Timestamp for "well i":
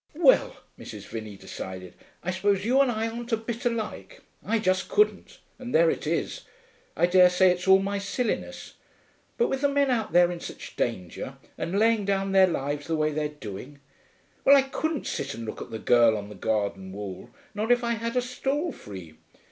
14.43-14.63